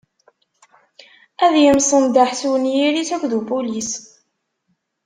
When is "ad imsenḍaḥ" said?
1.45-2.29